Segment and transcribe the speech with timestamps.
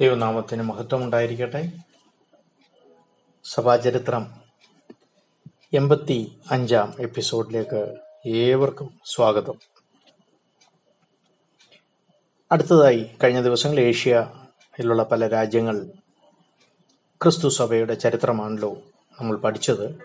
[0.00, 1.72] ദൈവനാമത്തിന് മഹത്വം ഉണ്ടായിരിക്കട്ടെ
[3.44, 4.34] സഭാചരിത്രം
[5.72, 7.96] എൺപത്തി അഞ്ചാം എപ്പിസോഡിലേക്ക്
[8.26, 9.54] ഏവർക്കും സ്വാഗതം.
[12.52, 15.86] അടുത്തതായി കഴിഞ്ഞ ദിവസങ്ങളിൽ ഏഷ്യയിലുള്ള പല രാജ്യങ്ങൾ
[17.22, 18.76] ക്രിസ്തു സഭയുടെ ചരിത്രമാണല്ലോ
[19.20, 19.98] നമ്മൾ പഠിച്ചത്.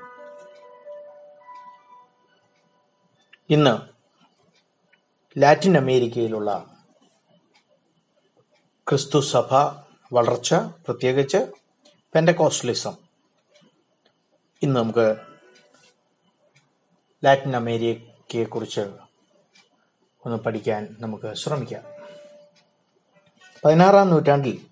[3.49, 3.79] ഇന്ന്
[5.39, 6.77] ലാറ്റിൻ അമേരിക്കയിലുള്ള
[8.89, 11.37] ക്രിസ്തു സഭ വളർച്ച പ്രത്യേകിച്ച്
[12.13, 12.93] പെൻഡക്കോസ്റ്റലിസം
[14.61, 15.15] ഇന്ന് നമുക്ക്
[17.25, 18.81] ലാറ്റിൻ അമേരിക്കയെ കുറിച്ച്
[20.25, 21.83] ഒന്ന് പഠിക്കാൻ നമുക്ക് ശ്രമിക്കാം.
[23.65, 24.65] പതിനാറാം നൂറ്റാണ്ടിൽ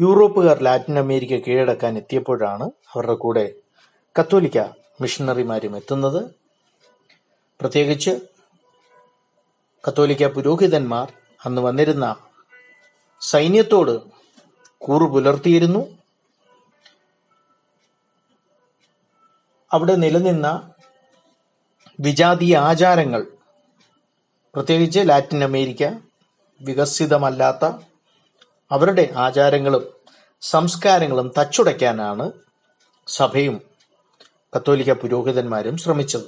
[0.00, 3.52] യൂറോപ്പുകാർ ലാറ്റിൻ അമേരിക്ക കീഴടക്കാൻ എത്തിയപ്പോഴാണ് അവരുടെ കൂടെ
[4.20, 4.64] കത്തോലിക്ക
[5.00, 6.34] മിഷണറിമാരും എത്തുന്നത്.
[7.60, 8.10] പ്രത്യേകിച്ച്
[9.88, 11.12] കത്തോലിക്ക പുരോഹിതന്മാർ
[11.44, 12.16] അന്ന് വന്നിരുന്ന
[13.20, 14.19] സൈന്യത്തോട്
[14.80, 15.98] കൂറു പുലർത്തിയിരുന്നു
[19.72, 20.72] അവിടെ നിലനിന്ന
[22.00, 23.26] വിജാതീയ ആചാരങ്ങൾ
[24.54, 25.84] പ്രത്യേകിച്ച് ലാറ്റിൻ അമേരിക്ക
[26.60, 27.64] വികസിതമല്ലാത്ത
[28.70, 29.92] അവരുടെ ആചാരങ്ങളും
[30.40, 32.32] സംസ്കാരങ്ങളും തച്ചുടയ്ക്കാനാണ്
[33.06, 33.62] സഭയും
[34.56, 36.24] കത്തോലിക്ക പുരോഹിതന്മാരും ശ്രമിച്ചത്.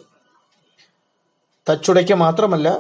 [1.71, 2.79] തച്ചുടയ്ക്ക മാത്രമല്ല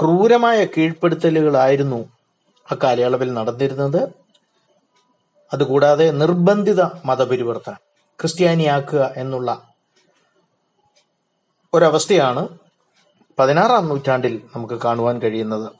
[0.00, 2.15] ക്രൂരമായ കീഴ്പ്പെടുത്തലുകളായിരുന്നു
[2.70, 4.08] അക്കാലയളവിൽ നടന്നിരുന്നത്.
[5.52, 7.76] അതുകൂടാതെ നിർബന്ധിത മതപരിവർത്തനം
[8.20, 9.62] ക്രിസ്ത്യാനിയാക്കുക എന്നുള്ള
[11.74, 12.48] ഒരവസ്ഥയാണ്
[13.38, 15.72] പതിനാറാം നൂറ്റാണ്ടിൽ നമുക്ക് കാണുവാൻ കഴിയുന്നത്.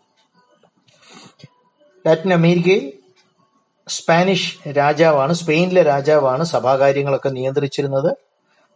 [2.06, 2.92] ലാറ്റിൻ അമേരിക്കയിൽ
[3.88, 8.16] സ്പാനിഷ് രാജാവാണ് സ്പെയിനിലെ രാജാവാണ് സഭാകാര്യങ്ങളൊക്കെ നിയന്ത്രിച്ചിരുന്നത്.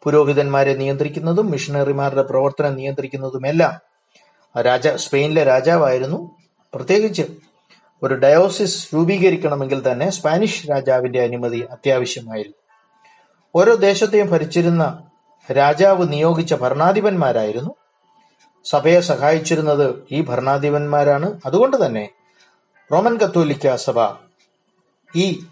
[0.03, 3.81] പുരോഹിതന്മാരെ നിയന്ത്രിക്കുന്നതും മിഷണറിമാരുടെ പ്രവർത്തനം നിയന്ത്രിക്കുന്നതുമെല്ലാം
[4.63, 6.31] രാജ സ്പെയിനിലെ രാജാവായിരുന്നു.
[6.75, 7.23] പ്രത്യേകിച്ച്
[8.03, 12.57] ഒരു ഡയോസിസ് രൂപീകരിക്കണമെങ്കിൽ തന്നെ സ്പാനിഷ് രാജാവിന്റെ അനുമതി അത്യാവശ്യമായിരുന്നു.
[13.55, 15.03] ഓരോ ദേശത്തെയും ഭരിച്ചിരുന്ന
[15.53, 17.75] രാജാവ് നിയോഗിച്ച ഭരണാധിപന്മാരായിരുന്നു.
[18.65, 21.41] സഭയെ സഹായിച്ചിരുന്നത് ഈ ഭരണാധിപന്മാരാണ്.
[21.47, 22.09] അതുകൊണ്ട് തന്നെ
[22.93, 24.01] റോമൻ കത്തോലിക്ക സഭ
[25.17, 25.45] ഈ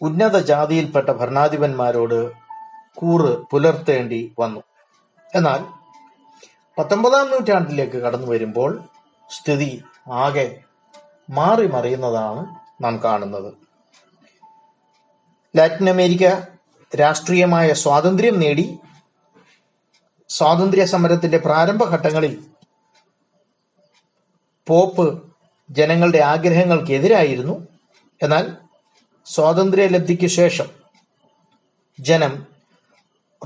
[0.00, 2.32] ഉന്നത ജാതിയിൽപ്പെട്ട ഭരണാധിപന്മാരോട്
[2.94, 4.62] കൂറ് പുലർത്തേണ്ടി വന്നു.
[5.34, 5.64] എന്നാൽ
[6.78, 8.82] പത്തൊമ്പതാം നൂറ്റാണ്ടിലേക്ക് കടന്നു വരുമ്പോൾ
[9.30, 9.82] സ്ഥിതി
[10.12, 10.60] ആകെ
[11.30, 13.54] മാറി മറിയുന്നതാണ് നാം കാണുന്നത്.
[15.56, 16.42] ലാറ്റിൻ അമേരിക്ക
[17.00, 18.78] രാഷ്ട്രീയമായ സ്വാതന്ത്ര്യം നേടി
[20.28, 22.46] സ്വാതന്ത്ര്യ സമരത്തിന്റെ പ്രാരംഭഘട്ടങ്ങളിൽ
[24.66, 25.32] പോപ്പ്
[25.70, 27.68] ജനങ്ങളുടെ ആഗ്രഹങ്ങൾക്കെതിരായിരുന്നു.
[28.22, 28.56] എന്നാൽ
[29.26, 30.66] സ്വാതന്ത്ര്യലബ്ധിക്ക് ശേഷം
[32.00, 32.46] ജനം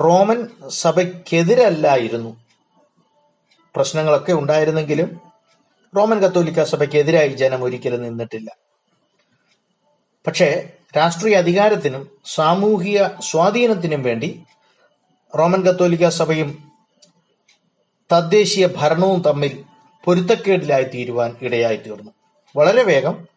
[0.01, 2.37] റോമൻ സഭയ്ക്കെതിരല്ലായിരുന്നു.
[3.77, 5.28] പ്രശ്നങ്ങളൊക്കെ ഉണ്ടായിരുന്നെങ്കിലും
[5.97, 8.57] റോമൻ കത്തോലിക്ക സഭയ്ക്കെതിരായി ജനം ഒരിക്കലും നിന്നിട്ടില്ല.
[10.27, 14.43] പക്ഷേ രാഷ്ട്രീയ അധികാരത്തിനും സാമൂഹിക സ്വാധീനത്തിനും വേണ്ടി
[15.39, 16.73] റോമൻ കത്തോലിക്ക സഭയും
[18.13, 19.65] തദ്ദേശീയ ഭരണവും തമ്മിൽ
[20.05, 22.11] പൊരുത്തക്കേടിലായി തീരുവാൻ ഇടയായി തീർന്നു.
[22.57, 23.29] വളരെ വേഗം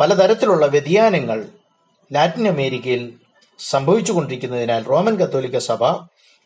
[0.00, 1.48] പലതരത്തിലുള്ള വ്യതിയാനങ്ങൾ
[2.12, 3.12] ലാറ്റിൻ അമേരിക്കയിൽ
[3.58, 5.84] സംഭവിച്ചുകൊണ്ടിരിക്കുന്നതിനാൽ റോമൻ കത്തോലിക്ക സഭ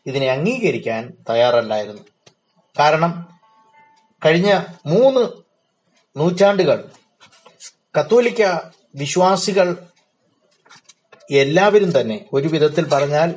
[0.05, 2.01] ഇതിനെ അംഗീകരിക്കാൻ തയ്യാറല്ലായിരുന്നു.
[2.79, 3.36] കാരണം
[4.25, 5.23] കഴിഞ്ഞ മൂന്ന്
[6.19, 6.83] നൂറ്റാണ്ടുകൾ
[7.99, 8.59] കത്തോലിക്ക
[8.95, 9.75] വിശ്വാസികൾ
[11.31, 13.35] എല്ലാവരും തന്നെ ഒരു വിധത്തിൽ പറഞ്ഞാൽ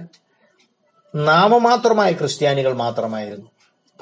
[1.14, 3.46] നാമമാത്രമായ ക്രിസ്ത്യാനികൾ മാത്രമായിരുന്നു.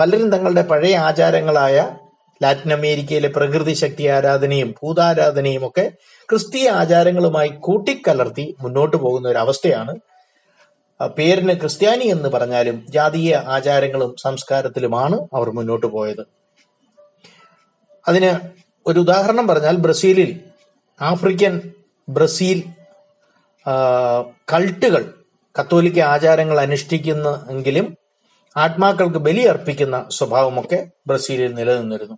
[0.00, 1.96] പലരും തങ്ങളുടെ പഴയ ആചാരങ്ങളായ
[2.42, 5.92] ലാറ്റിൻ അമേരിക്കയിലെ പ്രകൃതി ശക്തി ആരാധനയും ഭൂതാരാധനയും ഒക്കെ
[6.28, 9.94] ക്രിസ്തീയ ആചാരങ്ങളുമായി കൂട്ടിക്കലർത്തി മുന്നോട്ട് പോകുന്ന ഒരു അവസ്ഥയാണ്.
[11.16, 16.38] പേരിന് ക്രിസ്ത്യാനി എന്ന് പറഞ്ഞാലും ജാതീയ ആചാരങ്ങളും സംസ്കാരത്തിലുമാണ് അവർ മുന്നോട്ട് പോയത്.
[18.08, 18.30] അതിന്
[18.86, 20.40] ഒരു ഉദാഹരണം പറഞ്ഞാൽ ബ്രസീലിൽ
[21.00, 21.54] ആഫ്രിക്കൻ
[22.08, 22.58] ബ്രസീൽ
[24.52, 25.14] കൾട്ടുകൾ
[25.60, 27.96] കത്തോലിക്ക ആചാരങ്ങൾ അനുഷ്ഠിക്കുന്നെങ്കിലും
[28.56, 32.16] ആത്മാക്കൾക്ക് ബലി അർപ്പിക്കുന്ന സ്വഭാവമൊക്കെ ബ്രസീലിൽ നിലനിന്നിരുന്നു.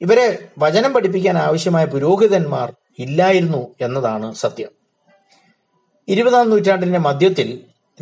[0.00, 4.70] ഇവരെ വചനം പഠിപ്പിക്കാൻ ആവശ്യമായ പുരോഹിതന്മാർ ഇല്ലായിരുന്നു എന്നതാണ് സത്യം.
[6.08, 7.48] ഇരുപതാം നൂറ്റാണ്ടിന്റെ മധ്യത്തിൽ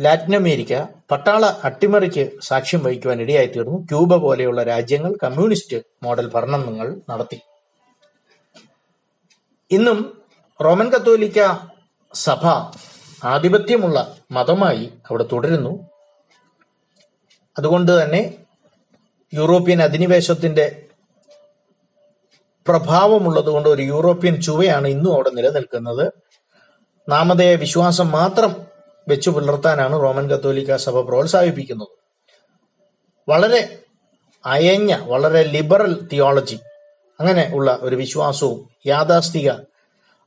[0.01, 7.41] ലാറ്റിൻ അമേരിക്ക പട്ടാള അട്ടിമറിക്ക് സാക്ഷ്യം വഹിക്കുവാൻ ഇടയായി തീർന്നു ക്യൂബ പോലെയുള്ള രാജ്യങ്ങൾ കമ്മ്യൂണിസ്റ്റ് മോഡൽ ഭരണങ്ങൾ നടത്തി.
[9.71, 10.23] ഇന്നും
[10.63, 11.59] റോമൻ കത്തോലിക്ക
[12.13, 12.45] സഭ
[13.23, 15.89] ആധിപത്യമുള്ള മതമായി അവിടെ തുടരുന്നു.
[17.57, 18.33] അതുകൊണ്ട് തന്നെ
[19.33, 20.85] യൂറോപ്യൻ അധിനിവേശത്തിന്റെ
[22.67, 26.11] പ്രഭാവമുള്ളതുകൊണ്ട് ഒരു യൂറോപ്യൻ ചുവയാണ് ഇന്നും അവിടെ നിലനിൽക്കുന്നത്.
[27.09, 28.70] നാമധേയ വിശ്വാസം മാത്രം
[29.07, 31.87] വെച്ചു പുലർത്താനാണ് റോമൻ കത്തോലിക്ക സഭ പ്രോത്സാഹിപ്പിക്കുന്നത്.
[33.29, 33.79] വളരെ
[34.45, 36.59] അയഞ്ഞ വളരെ ലിബറൽ തിയോളജി
[37.19, 39.51] അങ്ങനെ ഉള്ള ഒരു വിശ്വാസവും യാഥാസ്ഥിക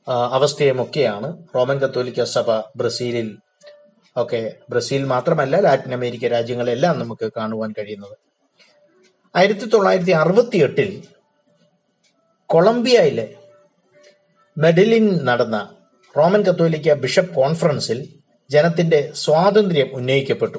[0.08, 3.38] അവസ്ഥയുമൊക്കെയാണ് റോമൻ കത്തോലിക്ക സഭ ബ്രസീലിൽ
[4.16, 8.18] ഒക്കെ ബ്രസീൽ മാത്രമല്ല ലാറ്റിൻ അമേരിക്ക രാജ്യങ്ങളെല്ലാം നമുക്ക് കാണുവാൻ കഴിയുന്നത്.
[9.36, 11.02] ആയിരത്തി തൊള്ളായിരത്തി അറുപത്തി എട്ടിൽ
[12.46, 13.34] കൊളംബിയയിലെ
[14.58, 15.74] മെഡലിൻ നടന്ന
[16.16, 18.13] റോമൻ കത്തോലിക്ക ബിഷപ്പ് കോൺഫറൻസിൽ
[18.50, 20.58] ജനത്തിന്റെ സ്വാതന്ത്ര്യം ഉന്നയിക്കപ്പെട്ടു.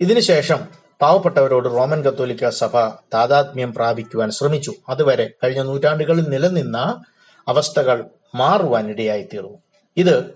[0.00, 0.68] ഇതിനുശേഷം
[1.00, 4.72] പാവപ്പെട്ടവരോട് റോമൻ കത്തോലിക്ക സഭ താതാത്മ്യം പ്രാപിക്കുവാൻ ശ്രമിച്ചു.
[4.88, 7.04] അതുവരെ കഴിഞ്ഞ നൂറ്റാണ്ടുകളിൽ നിലനിന്ന
[7.48, 9.58] അവസ്ഥകൾ മാറുവാൻ ഇടയായിത്തീർന്നു
[9.96, 10.34] ഇത്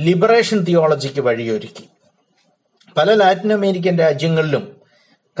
[0.00, 1.88] ലിബറേഷൻ തിയോളജിക്ക് വഴിയൊരുക്കി.
[2.96, 4.76] പല ലാറ്റിൻ അമേരിക്കൻ രാജ്യങ്ങളിലും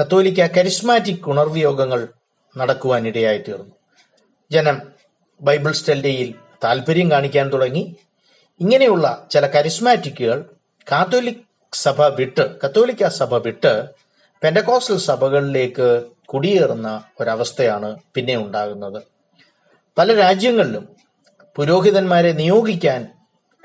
[0.00, 2.08] കത്തോലിക്ക കരിസ്മാറ്റിക് ഉണർവിയോഗങ്ങൾ
[2.56, 3.74] നടക്കുവാൻ ഇടയായിത്തീർന്നു
[4.50, 4.82] ജനം
[5.40, 6.34] ബൈബിൾ സ്റ്റഡിയിൽ
[6.64, 7.96] താല്പര്യം കാണിക്കാൻ തുടങ്ങി.
[8.60, 10.50] ഇങ്ങനെയുള്ള ചില കരിസ്മാറ്റിക്കുകൾ
[10.92, 11.36] കാത്തോലിക്
[11.72, 13.90] സഭ വിട്ട് കത്തോലിക്ക സഭ വിട്ട്
[14.42, 19.02] പെൻഡകോസ്റ്റൽ സഭകളിലേക്ക് കുടിയേറുന്ന ഒരവസ്ഥയാണ് പിന്നെ ഉണ്ടാകുന്നത്.
[19.98, 20.96] പല രാജ്യങ്ങളിലും
[21.56, 23.12] പുരോഹിതന്മാരെ നിയോഗിക്കാൻ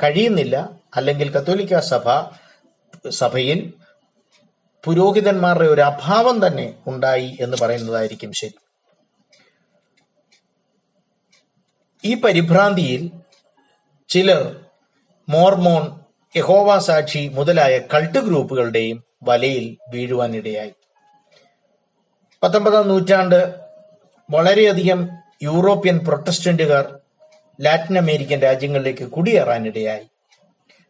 [0.03, 0.69] കഴിയുന്നില്ല.
[0.95, 2.21] അല്ലെങ്കിൽ കത്തോലിക്ക സഭ
[3.09, 3.73] സഭയിൽ
[4.83, 8.55] പുരോഹിതന്മാരുടെ ഒരു അഭാവം തന്നെ ഉണ്ടായി എന്ന് പറയുന്നതായിരിക്കും ശരി.
[12.05, 13.11] ഈ പരിഭ്രാന്തിയിൽ
[14.09, 14.62] ചിലർ
[15.29, 15.83] മോർമോൺ
[16.37, 20.73] യഹോവ സാക്ഷി മുതലായ കൾട്ട് ഗ്രൂപ്പുകളുടെയും വലയിൽ വീഴുവാനിടയായി.
[22.43, 23.53] പത്തൊമ്പതാം നൂറ്റാണ്ട്
[24.29, 25.09] വളരെയധികം
[25.43, 26.99] യൂറോപ്യൻ പ്രൊട്ടസ്റ്റന്റുകാർ
[27.61, 30.05] ലാറ്റിൻ അമേരിക്കൻ രാജ്യങ്ങളിലേക്ക് കുടിയേറാനിടയായി.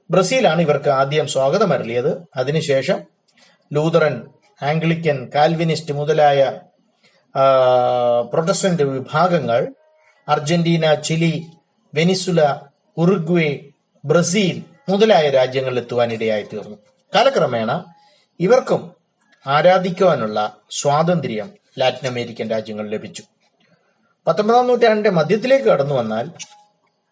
[0.10, 3.00] ബ്രസീലാണ് ഇവർക്ക് ആദ്യം സ്വാഗതം അരളിയത് അതിനുശേഷം
[3.74, 4.22] ലൂതറൻ
[4.64, 6.60] ആംഗ്ലിക്കൻ കാൽവിനിസ്റ്റ് മുതലായ
[8.32, 9.74] പ്രൊട്ടസ്റ്റന്റ് വിഭാഗങ്ങൾ
[10.30, 11.48] Argentina Chile
[11.94, 12.42] Venezuela
[12.98, 13.73] Uruguay
[14.04, 16.78] Brazil മുതലായ രാജ്യങ്ങളിൽ എത്തുവാനിടയായി തീർന്നു
[17.16, 17.72] കാലക്രമേണ
[18.40, 18.82] ഇവർക്കും
[19.48, 20.40] ആരാധിക്കുവാനുള്ള
[20.72, 23.24] സ്വാതന്ത്ര്യം ലാറ്റിൻ അമേരിക്കൻ രാജ്യങ്ങൾ ലഭിച്ചു.
[24.28, 26.26] പത്തൊമ്പതാം നൂറ്റാണ്ടിന്റെ മധ്യത്തിലേക്ക് കടന്നു വന്നാൽ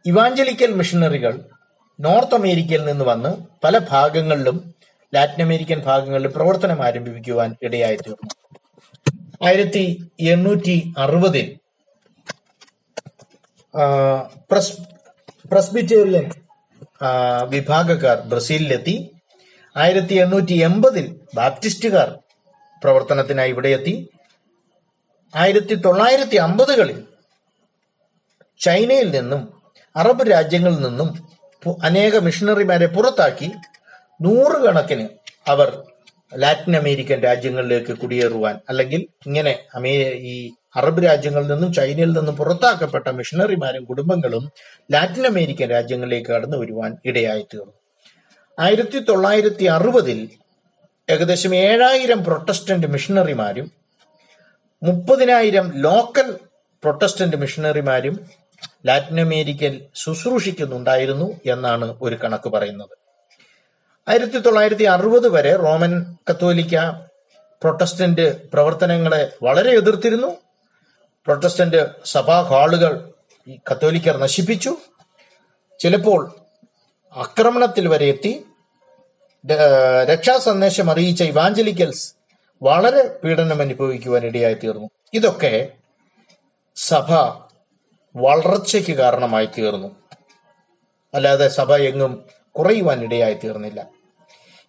[0.05, 1.33] ഇവാഞ്ചലിക്കൽ മിഷണറികൾ
[1.99, 3.31] നോർത്ത് അമേരിക്കയിൽ നിന്ന് വന്ന്
[3.63, 4.73] പല ഭാഗങ്ങളിലും
[5.13, 8.29] ലാറ്റിൻ അമേരിക്കൻ ഭാഗങ്ങളിലും പ്രവർത്തനം ആരംഭിക്കുവാൻ ഇടയായി തീർന്നു
[9.45, 9.83] ആയിരത്തി
[10.21, 11.47] എണ്ണൂറ്റി അറുപതിൽ
[14.51, 14.73] പ്രസ്
[15.51, 16.31] പ്രസ്ബിറ്റേറിയൻ
[17.49, 18.95] വിഭാഗക്കാർ ബ്രസീലിലെത്തി.
[19.77, 21.05] ആയിരത്തി എണ്ണൂറ്റി എൺപതിൽ
[21.35, 22.09] ബാപ്റ്റിസ്റ്റുകാർ
[22.81, 23.93] പ്രവർത്തനത്തിനായി ഇവിടെ എത്തി.
[25.35, 27.05] ആയിരത്തി തൊള്ളായിരത്തി അമ്പതുകളിൽ
[28.59, 29.41] ചൈനയിൽ നിന്നും
[29.95, 31.09] അറബ് രാജ്യങ്ങളിൽ നിന്നും
[31.83, 33.51] അനേക മിഷണറിമാരെ പുറത്താക്കി
[34.21, 35.09] നൂറുകണക്കിന്
[35.47, 35.83] അവർ
[36.37, 39.53] ലാറ്റിൻ അമേരിക്കൻ രാജ്യങ്ങളിലേക്ക് കുടിയേറുവാൻ അല്ലെങ്കിൽ ഇങ്ങനെ
[40.09, 44.51] ഈ അറബ് രാജ്യങ്ങളിൽ നിന്നും ചൈനയിൽ നിന്നും പുറത്താക്കപ്പെട്ട മിഷണറിമാരും കുടുംബങ്ങളും
[44.91, 47.73] ലാറ്റിൻ അമേരിക്കൻ രാജ്യങ്ങളിലേക്ക് കടന്നു വരുവാൻ ഇടയായി തീർന്നു
[48.59, 50.29] ആയിരത്തി തൊള്ളായിരത്തി അറുപതിൽ
[51.09, 53.71] ഏകദേശം ഏഴായിരം പ്രൊട്ടസ്റ്റന്റ് മിഷണറിമാരും
[54.83, 56.39] മുപ്പതിനായിരം ലോക്കൽ
[56.83, 58.19] പ്രൊട്ടസ്റ്റന്റ് മിഷണറിമാരും
[58.85, 62.97] ലാറ്റിൻ അമേരിക്കയിൽ ശുശ്രൂഷിക്കുന്നുണ്ടായിരുന്നു എന്നാണ് ഒരു കണക്ക് പറയുന്നത്.
[64.09, 66.89] ആയിരത്തി തൊള്ളായിരത്തി അറുപത് വരെ റോമൻ കത്തോലിക്ക
[67.61, 70.37] പ്രൊട്ടസ്റ്റന്റ് പ്രവർത്തനങ്ങളെ വളരെ എതിർത്തിരുന്നു.
[71.25, 73.13] പ്രൊട്ടസ്റ്റന്റ് സഭാ ഹാളുകൾ
[73.47, 74.77] ഈ കത്തോലിക്കർ നശിപ്പിച്ചു.
[75.79, 76.35] ചിലപ്പോൾ
[77.15, 78.45] ആക്രമണത്തിൽ വരെ എത്തി.
[80.11, 82.15] രക്ഷാ സന്ദേശം അറിയിച്ച ഇവാഞ്ചലിക്കൽസ്
[82.63, 85.67] വളരെ പീഡനം അനുഭവിക്കുവാൻ ഇടയായി തീർന്നു ഇതൊക്കെ
[86.75, 87.13] സഭ
[88.15, 89.87] വളർച്ചയ്ക്ക് കാരണമായി തീർന്നു
[91.13, 93.89] അല്ലാതെ സഭ എങ്ങും കുറയുവാൻ ഇടയായി തീർന്നില്ല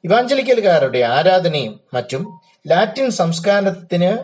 [0.05, 4.19] ഇവാഞ്ചലിക്കൽകാരുടെ ആരാധനയും മറ്റും ലാറ്റിൻ സംസ്കാരത്തിന്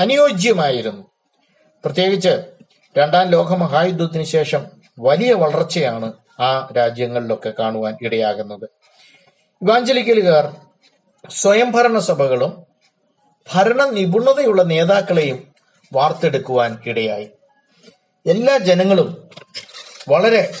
[0.00, 1.13] അനുയോജ്യമായിരുന്നു.
[1.84, 2.44] പ്രത്യേകിച്ച്
[2.98, 4.66] രണ്ടാം ലോക മഹായുദ്ധത്തിന് ശേഷം
[4.98, 8.64] വലിയ വളർച്ചയാണ് ആ രാജ്യങ്ങളിലൊക്കെ കാണുവാൻ ഇടയാകുന്നത്.
[9.62, 10.56] ഇവാഞ്ചലിക്കലുകാർ
[11.30, 12.66] സ്വയംഭരണ സഭകളും
[13.54, 15.54] ഭരണ നിപുണതയുള്ള നേതാക്കളെയും
[15.92, 17.30] വാർത്തെടുക്കുവാൻ ഇടയായി.
[18.26, 19.30] എല്ലാ ജനങ്ങളും
[20.08, 20.52] വളരെ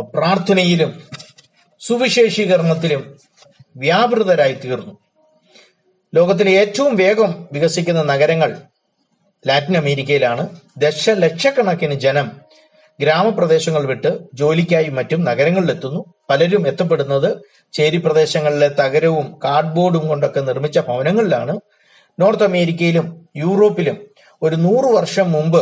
[0.00, 1.02] പ്രാർത്ഥനയിലും
[1.80, 3.16] സുവിശേഷീകരണത്തിലും
[3.76, 4.98] വ്യാപൃതരായി തീർന്നു
[6.14, 8.56] ലോകത്തിലെ ഏറ്റവും വേഗം വികസിക്കുന്ന നഗരങ്ങൾ
[9.48, 10.42] ലാറ്റിൻ അമേരിക്കയിലാണ്
[10.78, 12.28] ദശലക്ഷക്കണക്കിന് ജനം
[13.00, 16.00] ഗ്രാമപ്രദേശങ്ങൾ വിട്ട് ജോലിക്കായി മറ്റും നഗരങ്ങളിലെത്തുന്നു.
[16.30, 17.30] പലരും എത്തപ്പെടുന്നത്
[17.72, 21.54] ചേരി പ്രദേശങ്ങളിലെ തകരവും കാർഡ്ബോർഡും കൊണ്ടൊക്കെ നിർമ്മിച്ച ഭവനങ്ങളിലാണ്.
[22.18, 23.96] നോർത്ത് അമേരിക്കയിലും യൂറോപ്പിലും
[24.42, 25.60] ഒരു നൂറു വർഷം മുമ്പ്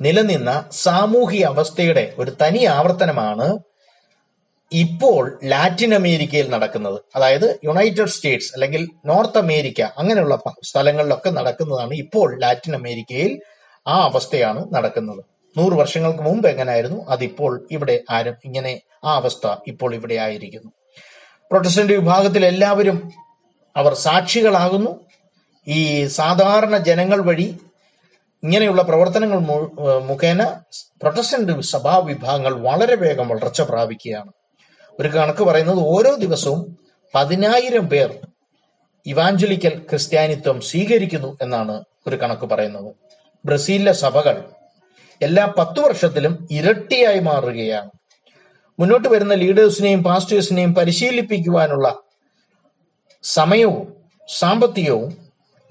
[0.00, 3.48] നിലനിന്ന സാമൂഹിക അവസ്ഥയുടെ ഒരു തനി ആവർത്തനമാണ്
[4.72, 12.74] ഇപ്പോൾ ലാറ്റിൻ അമേരിക്കയിൽ നടക്കുന്നത് അതായത് യുണൈറ്റഡ് സ്റ്റേറ്റ്സ് അല്ലെങ്കിൽ നോർത്ത് അമേരിക്ക അങ്ങനെയുള്ള സ്ഥലങ്ങളിലൊക്കെ നടക്കുന്നതാണ് ഇപ്പോൾ ലാറ്റിൻ
[12.76, 13.40] അമേരിക്കയിൽ
[13.88, 15.22] ആ അവസ്ഥയാണ് നടക്കുന്നത്.
[15.58, 20.70] നൂറ് വർഷങ്ങൾക്ക് മുമ്പ് എങ്ങനെയായിരുന്നു അതിപ്പോൾ ഇവിടെ ആരും ഇങ്ങനെ ആ അവസ്ഥ ഇപ്പോൾ ഇവിടെ ആയിരിക്കുന്നു.
[21.50, 23.12] പ്രൊട്ടസ്റ്റന്റ് വിഭാഗത്തിൽ എല്ലാവരും
[23.76, 25.00] അവർ സാക്ഷികളാകുന്നു.
[25.68, 27.58] ഈ സാധാരണ ജനങ്ങൾ വഴി
[28.42, 29.38] ഇങ്ങനെയുള്ള പ്രവർത്തനങ്ങൾ
[30.00, 30.42] മുഖേന
[31.02, 34.32] പ്രൊട്ടസ്റ്റന്റ് സഭാ വിഭാഗങ്ങൾ വളരെ വേഗം വളർച്ച പ്രാപിക്കുകയാണ്.
[35.02, 36.78] ഒരു കണക്ക് പറയുന്നത് ഓരോ ദിവസവും
[37.14, 38.18] പതിനായിരം പേർ
[39.06, 42.94] ഇവാഞ്ചലിക്കൽ ക്രിസ്ത്യാനിത്വം സ്വീകരിക്കുന്നു എന്നാണ് ഒരു കണക്ക് പറയുന്നത്.
[43.44, 44.44] ബ്രസീലിലെ സഭകൾ
[45.22, 47.90] എല്ലാ പത്തു വർഷത്തിലും ഇരട്ടിയായി മാറുകയാണ്.
[48.78, 52.02] മുന്നോട്ട് വരുന്ന ലീഡേഴ്സിനെയും പാസ്റ്റേഴ്സിനെയും പരിശീലിപ്പിക്കുവാനുള്ള
[53.22, 53.96] സമയവും
[54.28, 55.16] സാമ്പത്തികവും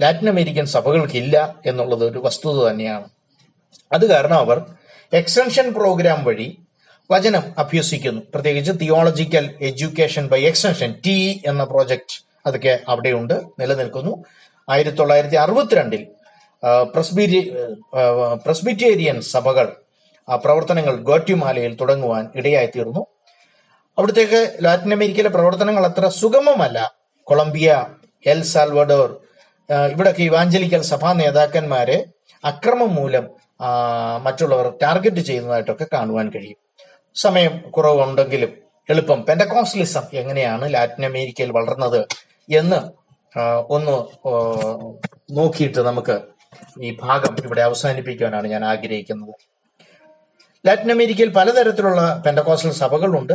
[0.01, 3.09] ലാറ്റിൻ അമേരിക്കൻ സഭകൾക്കില്ല എന്നുള്ളത് ഒരു വസ്തുത തന്നെയാണ്.
[3.91, 4.65] അത് കാരണം അവർ
[5.13, 6.57] എക്സ്റ്റൻഷൻ പ്രോഗ്രാം വഴി
[7.11, 8.21] വചനം അഭ്യസിക്കുന്നു.
[8.33, 14.13] പ്രത്യേകിച്ച് theological education by extension T എന്ന പ്രോജക്റ്റ് അതൊക്കെ അവിടെയുണ്ട് നിലനിൽക്കുന്നു.
[14.69, 16.07] ആയിരത്തി തൊള്ളായിരത്തി അറുപത്തിരണ്ടിൽ
[16.93, 17.39] പ്രസ്ബിരി
[18.45, 19.67] പ്രസ്ബിറ്റേറിയൻ സഭകൾ
[20.43, 23.03] പ്രവർത്തനങ്ങൾ ഗോറ്റ്യുമാലയിൽ തുടങ്ങുവാൻ ഇടയായിത്തീർന്നു.
[23.97, 26.79] അവിടത്തേക്ക് ലാറ്റിൻ അമേരിക്കയിലെ പ്രവർത്തനങ്ങൾ അത്ര സുഗമമല്ല.
[27.23, 27.85] കൊളംബിയ
[28.25, 29.09] എൽ സാൽവഡോർ
[29.91, 32.05] ഇവിടൊക്കെ ഇവാഞ്ചലിക്കൽ സഭാ നേതാക്കന്മാരെ
[32.45, 33.25] അക്രമം മൂലം
[34.23, 36.59] മറ്റുള്ളവർ ടാർഗറ്റ് ചെയ്യുന്നതായിട്ടൊക്കെ കാണുവാൻ കഴിയും.
[37.15, 38.57] സമയം കുറവുണ്ടെങ്കിലും
[38.89, 39.25] എളുപ്പം.
[39.25, 42.07] പെൻഡക്കോസ്റ്റലിസം എങ്ങനെയാണ് ലാറ്റിൻ അമേരിക്കയിൽ വളർന്നത്
[42.49, 43.01] എന്ന്
[43.69, 43.95] ഒന്ന്
[45.31, 46.21] നോക്കിയിട്ട് നമുക്ക്
[46.81, 49.35] ഈ ഭാഗം ഇവിടെ അവസാനിപ്പിക്കുവാനാണ് ഞാൻ ആഗ്രഹിക്കുന്നത്.
[50.67, 53.33] ലാറ്റിൻ അമേരിക്കയിൽ പലതരത്തിലുള്ള പെൻഡക്കോസ്റ്റൽ സഭകളുണ്ട്.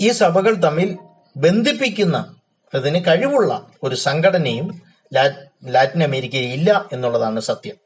[0.00, 0.98] ഈ സഭകൾ തമ്മിൽ
[1.36, 2.34] ബന്ധിപ്പിക്കുന്ന
[2.74, 4.82] അതിന് കഴിവുള്ള ഒരു സംഘടനയും
[5.64, 7.76] ലാറ്റിൻ അമേരിക്കയിൽ ഇല്ല എന്നുള്ളതാണ് സത്യം.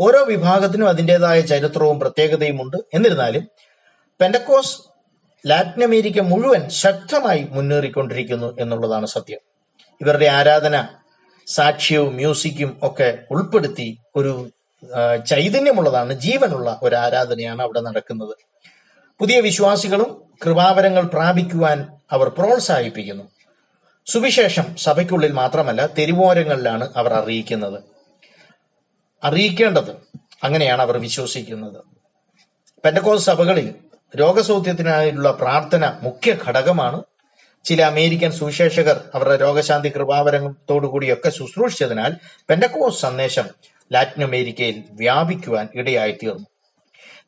[0.00, 2.76] ഓരോ വിഭാഗത്തിനും അതിന്റെതായ ചരിത്രവും പ്രത്യേകതയും ഉണ്ട്.
[2.94, 3.48] എന്നിരുന്നാലും
[4.20, 4.78] പെൻഡക്കോസ്
[5.46, 9.38] ലാറ്റിൻ അമേരിക്ക മുഴുവൻ ശക്തമായി മുന്നേറിക്കൊണ്ടിരിക്കുന്നു എന്നുള്ളതാണ് സത്യം.
[10.00, 10.88] ഇവരുടെ ആരാധന
[11.46, 14.50] സാക്ഷ്യവും മ്യൂസിക്കും ഒക്കെ ഉൾപ്പെടുത്തി ഒരു
[15.30, 18.36] ചൈതന്യമുള്ളതാണ് ജീവനുള്ള ഒരു ആരാധനയാണ് അവിടെ നടക്കുന്നത്.
[19.18, 23.24] പുതിയ വിശ്വാസികളും കൃപാവരങ്ങൾ പ്രാപിക്കുവാൻ അവർ പ്രോത്സാഹിപ്പിക്കുന്നു.
[24.06, 27.82] സുവിശേഷം സഭയ്ക്കുള്ളിൽ മാത്രമല്ല തെരുവോരങ്ങളിലാണ് അവർ അറിയിക്കുന്നത്.
[29.24, 29.90] അറിയിക്കേണ്ടത്
[30.44, 31.84] അങ്ങനെയാണ് അവർ വിശ്വസിക്കുന്നത്.
[32.84, 33.74] പെൻഡക്കോസ് സഭകളിൽ
[34.16, 37.02] രോഗസൗഖ്യത്തിനായുള്ള പ്രാർത്ഥന മുഖ്യ ഘടകമാണ്.
[37.64, 42.12] ചില അമേരിക്കൻ സുവിശേഷകർ അവരുടെ രോഗശാന്തി കൃപാവരത്തോടുകൂടിയൊക്കെ ശുശ്രൂഷിച്ചതിനാൽ
[42.48, 43.44] പെൻഡക്കോസ് സന്ദേശം
[43.92, 46.46] ലാറ്റിൻ അമേരിക്കയിൽ വ്യാപിക്കുവാൻ ഇടയായിത്തീർന്നു.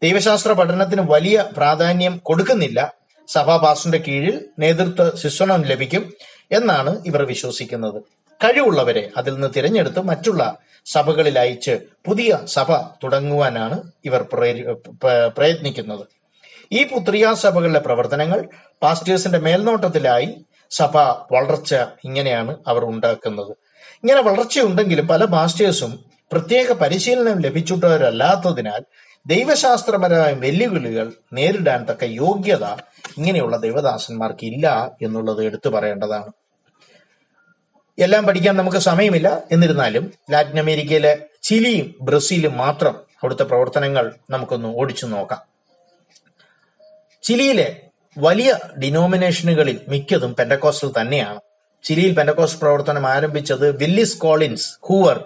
[0.03, 2.95] ദൈവശാസ്ത്ര പഠനത്തിന് വലിയ പ്രാധാന്യം കൊടുക്കുന്നില്ല.
[3.29, 6.12] സഭാ പാസ്റ്ററിന്റെ കീഴിൽ നേതൃത്വ ശിക്ഷണം ലഭിക്കും
[6.53, 8.03] എന്നാണ് ഇവർ വിശ്വസിക്കുന്നത്.
[8.45, 14.23] കഴിവുള്ളവരെ അതിൽ നിന്ന് തിരഞ്ഞെടുത്ത് മറ്റുള്ള സഭകളിൽ അയച്ച് പുതിയ സഭ തുടങ്ങുവാനാണ് ഇവർ
[15.39, 16.22] പ്രയത്നിക്കുന്നത്.
[16.73, 18.49] ഈ പുത്രിയാ സഭകളിലെ പ്രവർത്തനങ്ങൾ
[18.83, 20.97] പാസ്റ്റേഴ്സിന്റെ മേൽനോട്ടത്തിലായി സഭ
[21.33, 21.75] വളർച്ച
[22.05, 23.50] ഇങ്ങനെയാണ് അവർ ഉണ്ടാക്കുന്നത്.
[23.95, 28.85] ഇങ്ങനെ വളർച്ചയുണ്ടെങ്കിലും പല പാസ്റ്റേഴ്സും പ്രത്യേക പരിശീലനം ലഭിച്ചിട്ടവരല്ലാത്തതിനാൽ
[29.26, 32.64] ദൈവശാസ്ത്രപരമായ വെല്ലുവിളികൾ നേരിടാൻ തക്ക യോഗ്യത
[33.19, 36.33] ഇങ്ങനെയുള്ള ദൈവദാസന്മാർക്ക് ഇല്ല എന്നുള്ളത് എടുത്തു പറയേണ്ടതാണ്.
[37.99, 39.43] എല്ലാം പഠിക്കാൻ നമുക്ക് സമയമില്ല.
[39.52, 45.51] എന്നിരുന്നാലും ലാറ്റിൻ അമേരിക്കയിലെ ചിലിയും ബ്രസീലും മാത്രം അവിടുത്തെ പ്രവർത്തനങ്ങൾ നമുക്കൊന്ന് ഓടിച്ചു നോക്കാം.
[47.23, 47.67] ചിലിയിലെ
[48.19, 48.50] വലിയ
[48.83, 51.41] ഡിനോമിനേഷനുകളിൽ മിക്കതും പെൻഡക്കോസ്റ്റൽ തന്നെയാണ്.
[51.85, 55.19] ചിലിയിൽ പെൻഡക്കോസ്റ്റ് പ്രവർത്തനം ആരംഭിച്ചത് വില്ലിസ് കോളിൻസ് ഹൂവർ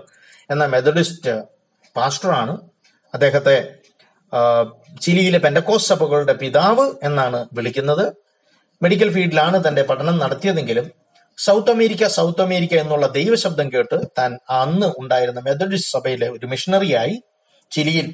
[0.50, 1.34] എന്ന മെത്തഡിസ്റ്റ്
[1.96, 2.54] പാസ്റ്ററാണ്.
[3.14, 3.56] അദ്ദേഹത്തെ
[5.00, 8.04] ചിലിയിലെ പെൻഡക്കോസ് സഭകളുടെ പിതാവ് എന്നാണ് വിളിക്കുന്നത്.
[8.82, 10.86] മെഡിക്കൽ ഫീൽഡിലാണ് തന്റെ പഠനം നടത്തിയതെങ്കിലും
[11.38, 17.16] സൗത്ത് അമേരിക്ക സൗത്ത് അമേരിക്ക എന്നുള്ള ദൈവശബ്ദം കേട്ട് താൻ അന്ന് ഉണ്ടായിരുന്ന മെത്തഡിസ്റ്റ് സഭയിലെ ഒരു മിഷണറിയായി.
[17.70, 18.06] ചിലിയിൽ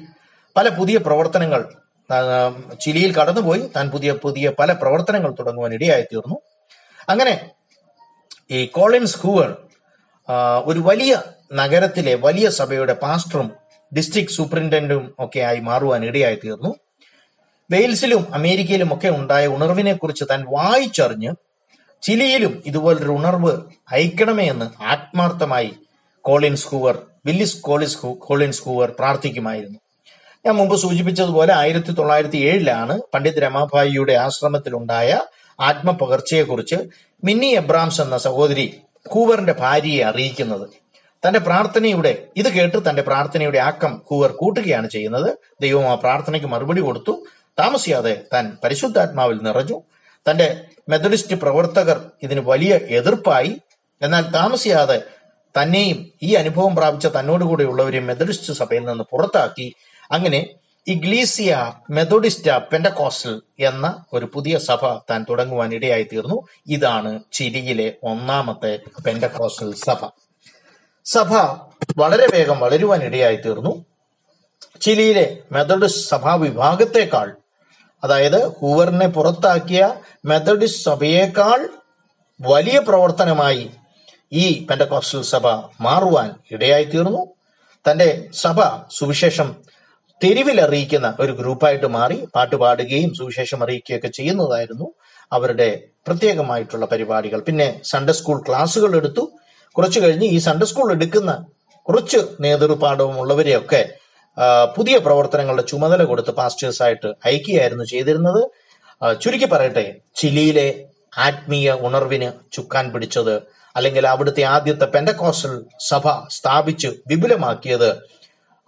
[0.57, 1.61] പല പുതിയ പ്രവർത്തനങ്ങൾ
[2.81, 3.71] ചിലിയിൽ കടന്നുപോയി.
[3.75, 6.37] താൻ പുതിയ പുതിയ പല പ്രവർത്തനങ്ങൾ തുടങ്ങുവാൻ ഇടയായി തീർന്നു
[7.09, 7.49] അങ്ങനെ
[8.51, 9.57] ഈ കോളിൻസ് ഹൂവർ
[10.65, 11.21] ഒരു വലിയ
[11.53, 13.51] നഗരത്തിലെ വലിയ സഭയുടെ പാസ്റ്ററും
[13.95, 16.75] ഡിസ്ട്രിക്ട് സൂപ്രണ്ടന്റും ഒക്കെ ആയി മാറുവാൻ ഇടയായി തീർന്നു
[17.71, 21.31] വെയിൽസിലും അമേരിക്കയിലും ഒക്കെ ഉണ്ടായ ഉണർവിനെ കുറിച്ച് താൻ വായിച്ചറിഞ്ഞ്
[22.03, 23.51] ചിലിയിലും ഇതുപോലൊരു ഉണർവ്
[23.91, 25.71] അയക്കണമേ എന്ന് ആത്മാർത്ഥമായി
[26.21, 29.79] Collins Hoover Willis Collis Collins Hoover പ്രാർത്ഥിക്കുമായിരുന്നു.
[30.45, 35.21] ഞാൻ മുമ്പ് സൂചിപ്പിച്ചതുപോലെ ആയിരത്തി തൊള്ളായിരത്തി ഏഴിലാണ് പണ്ഡിത് രമാഭായിയുടെ ആശ്രമത്തിലുണ്ടായ
[35.59, 36.75] ആത്മപകർച്ചയെക്കുറിച്ച്
[37.23, 40.69] മിന്നി എബ്രാംസ് എന്ന സഹോദരി കൂവറിന്റെ ഭാര്യയെ അറിയിക്കുന്നത്.
[41.27, 45.37] തന്റെ പ്രാർത്ഥനയുടെ ഇത് കേട്ട് തന്റെ പ്രാർത്ഥനയുടെ ആക്കം കൂവർ കൂട്ടുകയാണ് ചെയ്യുന്നത്.
[45.61, 47.25] ദൈവം ആ പ്രാർത്ഥനയ്ക്ക് മറുപടി കൊടുത്തു.
[47.59, 49.81] താമസിയാതെ താൻ പരിശുദ്ധാത്മാവിൽ നിറഞ്ഞു.
[50.29, 53.61] തന്റെ മെത്തഡിസ്റ്റ് പ്രവർത്തകർ ഇതിന് വലിയ എതിർപ്പായി.
[54.01, 55.01] എന്നാൽ താമസിയാതെ
[55.61, 59.75] തന്നെയും ഈ അനുഭവം പ്രാപിച്ച തന്നോടുകൂടെയുള്ളവരെയും മെത്തഡിസ്റ്റ് സഭയിൽ നിന്ന് പുറത്താക്കി.
[60.13, 60.47] അങ്ങനെ
[60.87, 66.47] ഇഗ്ലീസിയ മെത്തോഡിസ്റ്റ പെൻഡക്കോസ്റ്റൽ എന്ന ഒരു പുതിയ സഭ താൻ തുടങ്ങുവാൻ ഇടയായി തീർന്നു.
[66.67, 70.09] ഇതാണ് ചിലിയിലെ ഒന്നാമത്തെ പെൻഡക്കോസ്റ്റൽ സഭ.
[71.05, 71.57] സഭ
[71.97, 73.85] വളരെ വേഗം വളരുവാൻ ഇടയായി തീർന്നു.
[74.81, 77.35] ചിലിയിലെ മെത്തഡിസ്റ്റ് സഭാ വിഭാഗത്തെക്കാൾ
[78.03, 81.69] അതായത് ഹൂവറിനെ പുറത്താക്കിയ മെത്തഡിസ്റ്റ് സഭയേക്കാൾ
[82.41, 83.71] വലിയ പ്രവർത്തനമായി
[84.33, 85.47] ഈ പെൻഡക്കോസ്റ്റൽ സഭ
[85.81, 87.27] മാറുവാൻ ഇടയായി തീർന്നു.
[87.91, 88.61] തന്റെ സഭ
[88.97, 89.55] സുവിശേഷം
[90.21, 94.87] തെരുവിൽ അറിയിക്കുന്ന ഒരു ഗ്രൂപ്പായിട്ട് മാറി പാട്ട് പാടുകയും സുവിശേഷം അറിയിക്കുകയൊക്കെ ചെയ്യുന്നതായിരുന്നു
[95.31, 95.69] അവരുടെ
[96.07, 97.39] പ്രത്യേകമായിട്ടുള്ള പരിപാടികൾ.
[97.47, 99.23] പിന്നെ സൺഡേ സ്കൂൾ ക്ലാസ്സുകൾ എടുത്തു.
[99.75, 101.31] കുറച്ചു കഴിഞ്ഞ് ഈ സൺഡേ സ്കൂൾ എടുക്കുന്ന
[101.87, 108.41] കുറച്ച് നേതൃപാഠവുമുള്ളവരെയൊക്കെ ഉള്ളവരെയൊക്കെ പുതിയ പ്രവർത്തനങ്ങളുടെ ചുമതല കൊടുത്ത് പാസ്റ്റേഴ്സായിട്ട് അയക്കുകയായിരുന്നു ചെയ്തിരുന്നത്.
[109.23, 109.85] ചുരുക്കി പറയട്ടെ
[110.19, 110.67] ചിലിയിലെ
[111.25, 113.35] ആത്മീയ ഉണർവിന് ചുക്കാൻ പിടിച്ചത്
[113.75, 115.53] അല്ലെങ്കിൽ അവിടുത്തെ ആദ്യത്തെ പെൻഡക്കോസ്റ്റൽ
[115.89, 117.89] സഭ സ്ഥാപിച്ച് വിപുലമാക്കിയത്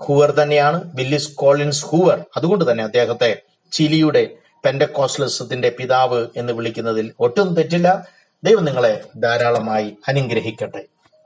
[0.02, 2.26] ഹൂവർ തന്നെയാണ് വില്ലിസ് കോളിൻസ് ഹൂവർ.
[2.38, 4.28] അതുകൊണ്ട് തന്നെ അദ്ദേഹത്തെ ചിലിയുടെ
[4.66, 8.08] പെൻഡക്കോസ്ലിസത്തിന്റെ പിതാവ് എന്ന് വിളിക്കുന്നതിൽ ഒട്ടും തെറ്റില്ല.
[8.44, 10.95] ദൈവം നിങ്ങളെ ധാരാളമായി അനുഗ്രഹിക്കട്ടെ.